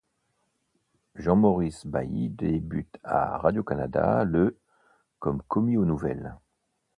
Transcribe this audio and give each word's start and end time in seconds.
Jean-Maurice 1.15 1.85
Bailly 1.85 2.29
débute 2.29 2.97
à 3.03 3.37
Radio-Canada 3.37 4.23
le 4.23 4.59
comme 5.19 5.43
commis 5.43 5.77
aux 5.77 5.85
nouvelles. 5.85 6.35